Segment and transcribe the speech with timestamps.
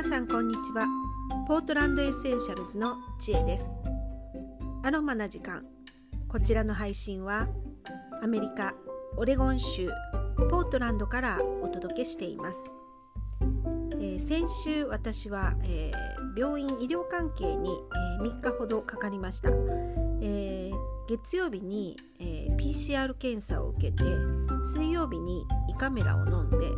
[0.00, 0.86] 皆さんこんにちは。
[1.48, 3.68] ポートランドエッセンシャルズの知恵です。
[4.84, 5.64] アロマな時間。
[6.28, 7.48] こちらの配信は
[8.22, 8.74] アメリカ
[9.16, 9.90] オレゴン州
[10.50, 12.70] ポートランドからお届けしています、
[13.94, 17.70] えー、先週私は、えー、病院医療関係に、
[18.20, 19.50] えー、3日ほどかかりました、
[20.22, 20.70] え
[21.08, 24.04] 月曜日に、え PCR 検査を受けて
[24.62, 26.68] 水曜日に胃カメラを飲んで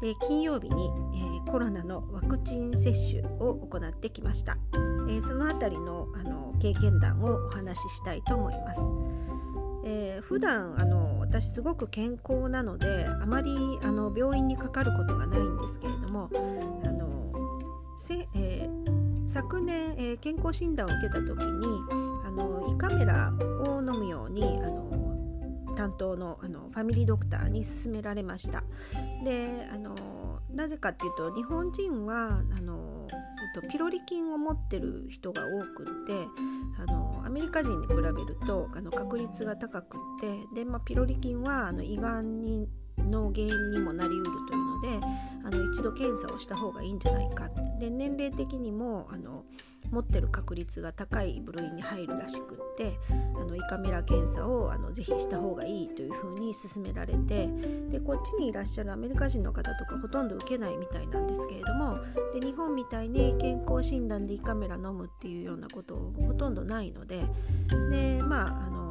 [0.00, 4.58] で金曜日に、えー、コロナのワクチン接種を行ってきました、
[5.08, 8.80] えー、そのあたりのあの経験談をお話ししたいと思います、
[9.84, 17.32] えー、普段あの私すごく健康なのであまりあの病院にかかることがないんですけれどもあの
[17.96, 21.66] せ、えー、昨年、えー、健康診断を受けた時に
[22.24, 23.32] あの胃カメラ
[23.66, 24.95] を飲むようにあの
[25.76, 28.64] 担当のあのファミリードクターに勧められました。
[29.24, 29.94] であの
[30.50, 36.26] なぜかっていうと日本人はあの、えっと、ピロリ菌を持ってる人が多くって
[36.78, 38.12] あのアメリカ人に比べる
[38.46, 45.06] とあの確率が高くってで、まあ、ピロリ菌はあの胃がんにの原因にもなりうるというので
[45.44, 49.44] あの一度検査をした方がいいんじゃないかで年齢的にもあの
[49.90, 52.98] 持ってる確率が高い部類に入るらしくって
[53.34, 57.48] あの胃カメラ検査をあのぜひした方がいいというふうに勧められて
[57.90, 61.98] でこっちにいらっしゃるアメリカ人の方とかほとんど受けないみたいなんですけれども
[62.38, 67.24] で日本みたいに健康診断で胃カメラ飲むっていうようなことほとんどないので
[67.90, 68.85] でまああの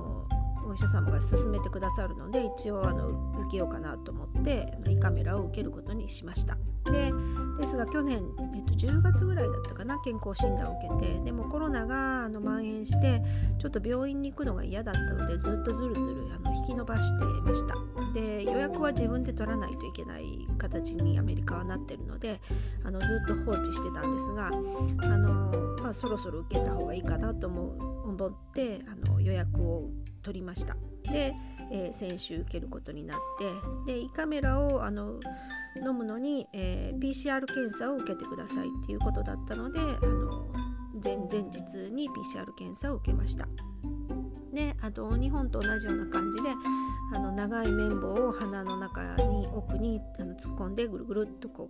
[0.65, 3.07] お医者様が勧めてくださるので一応あの
[3.41, 6.57] 受けようかなと思ってあの胃カメラを受けることにしました。
[6.85, 7.11] で
[7.59, 8.21] ですが去年、
[8.53, 13.21] えっと、10月ぐらいだったかな健康診断を受けてでもコロナがあの蔓延して
[13.59, 17.75] ちょっと病院に行くのが嫌だったのでずっとずるずるあの引き延ばしてました
[18.13, 22.39] で予約は自分で取らないといけない形にアメリカはなってるので
[22.83, 25.24] あのずっと放置してたんですがあの、
[25.85, 29.91] まあ、そろそろ受けた方がいいかなと思う思ってあの予約を
[30.23, 30.75] 取りました。
[31.11, 31.31] で、
[31.71, 33.19] えー、先週受けることになっ
[33.85, 35.19] てで胃カメラをあの
[35.85, 40.47] 飲むのに、えー、PCR 検査を受けてくださいっていうことだったのであの
[41.03, 43.47] 前々日に PCR 検査を受けました。
[44.51, 46.49] であと日本と同じような感じで
[47.13, 51.69] あの長い綿棒を鼻の中に奥にあの突っ込んでぐるぐるっとこ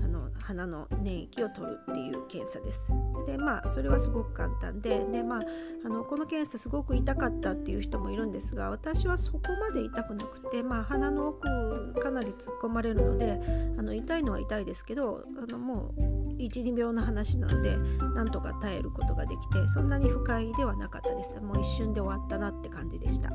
[0.00, 0.11] うあの
[0.42, 2.92] 鼻の粘液を取るっていう検査です。
[3.26, 5.40] でまあそれはすごく簡単でで、まあ、
[5.84, 13.40] あのこの検査すごく痛かったっていう人もいるんですが私はそこまで痛くなくて、まあ、鼻の奥かなり突っ込まれるので
[13.78, 17.76] あの痛いのは痛いですけどあのもう12秒の話なので
[18.14, 23.30] なんとか耐えることができてそんなに不快ではなかったですもう一瞬で終わったなって感じでした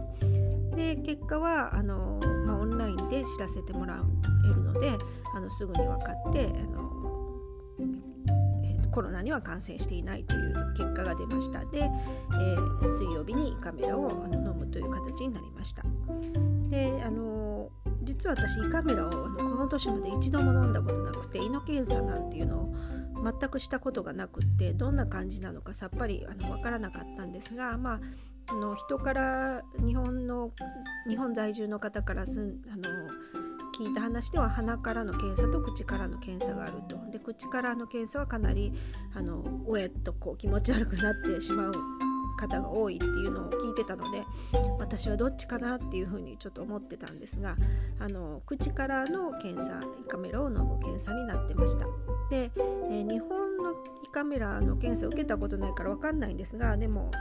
[0.78, 4.00] で結果はあの、まあ、オンラインで知らせてもら
[4.46, 4.96] えるので
[5.36, 7.42] あのすぐに分かってあの、
[8.64, 11.66] えーと、コロナには感染していないという結果が出ました。
[11.66, 15.82] で、えー、水曜日に胃カメラをあの飲むという形になりました。
[16.70, 17.72] であの
[18.04, 22.76] 実は私胃カメラをあのこの年まで一度も飲んだことなくて胃の検査なんていうのを
[23.40, 28.00] 全くしたことがなくってどんな感じなのかさっぱりあの分からなかったんですがまあ
[28.50, 30.52] あの人から日本の
[31.10, 32.84] 日本在住の方からすんあの
[33.78, 36.98] 聞いた話では鼻からの検査と口からの検査があると。
[37.12, 38.74] で口からの検査はかなり
[39.14, 41.72] あのおえっとこう気持ち悪くなってしまう
[42.38, 44.24] 方が多いっていうのを聞いてたので
[44.80, 47.58] 私はどっちかなっていうふうにちょっと思ってたんですが
[48.00, 51.86] あの口からの検査胃カメラを飲む検査になってました。
[52.30, 53.72] で、えー、日本の
[54.04, 57.12] 胃カメラの検査を受けたことないから分かんないんですがでも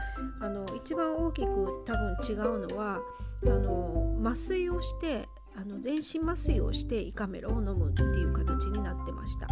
[0.41, 3.01] あの一番大きく多分違うのは
[3.45, 9.49] あの麻酔をしてあの全身麻酔をして胃カメラを飲むっていう形になってました。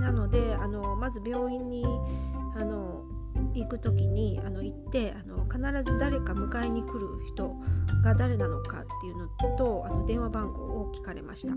[0.00, 1.84] なのであのまず病院に
[2.56, 3.04] あの
[3.60, 7.54] 行く時にあの行ってあの必ず誰か迎えに来る人
[8.02, 11.54] が誰なのかっていうのとあの電話番号を聞かれました。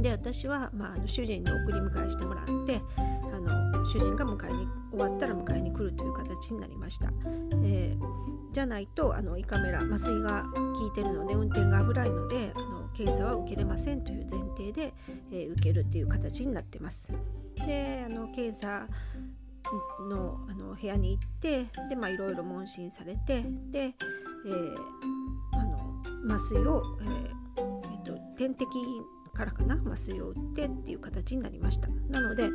[0.00, 7.12] で私は、まあ、あの主人に送り迎えしてもらってあの主人が迎えに終わったら迎えに来るという形になりました、
[7.62, 14.94] えー、じゃないとあの胃カメラ麻酔が効いてるので運転が危ないのであの検査は受けれませんという前提で、
[15.32, 17.08] えー、受けるっていう形になってます。
[17.66, 18.86] であの検査
[20.08, 24.74] のあの部屋に行ってでまあいろいろ問診されてで、えー、
[25.52, 28.66] あの麻酔を、えーえーと、点滴
[29.32, 31.88] からかな麻酔を打ってっていう形になりました。
[32.08, 32.48] なので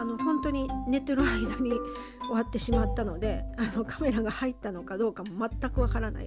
[0.00, 6.26] あの本当に寝てる間に終わってしまったのであのカメラが入ったのかどうかも全くわからない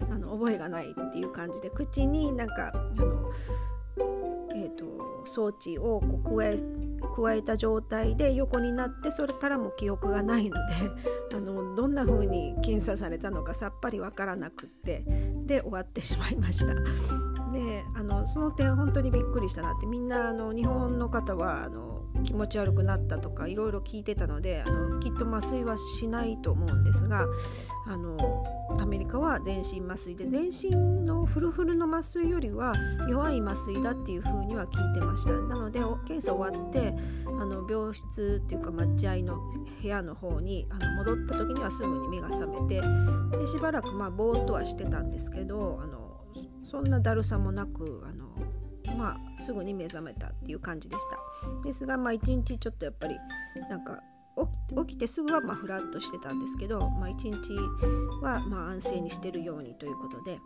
[0.00, 3.30] あの覚えがないっていう感じで口になんかあの、
[4.54, 6.58] えーと、装置をこう加え
[7.14, 10.74] 加えた状態で横になってそれからも記憶がないので
[11.36, 15.04] あのどんな風に検査されたのかさっぱりわからなくって
[15.46, 16.74] で終わってしまいました。
[17.52, 21.93] であのその点本当にびっくりしたなってみんなあの日本の方はあの
[22.24, 27.26] 気持ち悪くなったとかいろいろ聞いてたのであのきっと麻酔はしないと思うんですが
[27.86, 28.44] あの
[28.80, 30.70] アメリカは全身麻酔で全身
[31.04, 32.72] のフルフルの麻酔よりは
[33.08, 35.32] 弱い麻酔だっていう風には聞いてました。
[35.32, 36.94] なので検査終わって
[37.26, 39.38] あの病室っていうか待合の
[39.82, 42.80] 部屋の方にあの戻った時にはすぐに目が覚めて
[43.38, 46.24] でしばらくまあぼーっとはしてたんですけどあの
[46.62, 48.34] そんなだるさもなくあの
[48.98, 51.62] まあ、すぐに目覚めたっていう感じでした。
[51.62, 53.16] ですが、まあ、一日ちょっとやっぱり
[53.68, 54.02] なんか
[54.86, 57.54] 起きてすぐはまあフラッとしてたんですけど、まあ、一日
[58.22, 60.40] はまあ安静にしてるようにということで。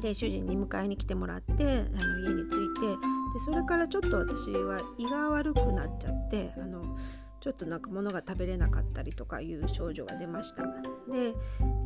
[0.00, 2.86] で主人に迎えに来てもらってあの家に着いて
[3.34, 6.96] でそれからちょっと私は胃が悪くなっちゃってあの
[7.42, 10.62] ちょっとなんか物が食べれなかったりとかいう症状が出ました。
[10.62, 11.34] で、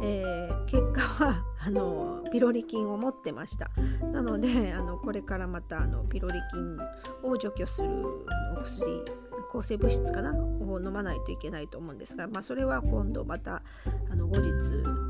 [0.03, 3.71] えー、結果は あのピロリ菌を持ってました。
[4.13, 7.89] なのであのこれからまたあのピロリ菌を除去する
[8.59, 9.03] お薬
[9.51, 10.35] 抗生物質かな？
[10.35, 13.63] を飲まないといけないと思うんですが、まあ、それは今度また
[14.11, 14.51] あの後日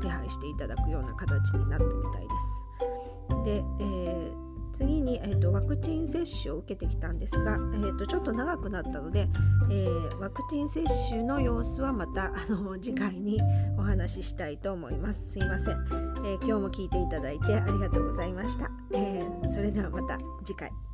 [0.01, 3.43] 手配していただくような形になってみたいです。
[3.43, 4.46] で、えー
[4.77, 9.27] 次に、えーと、ワクチン接種を受けてきたんですが、えーと、ちょっと長くなったので、
[9.71, 13.39] えー、ワクチン接種の様子はまたあの次回に
[13.75, 15.31] お話ししたいと思います。
[15.31, 18.69] すいません、えー、今日も聞いていただいてありがとうございました。
[18.93, 20.86] えー、それではまた次回。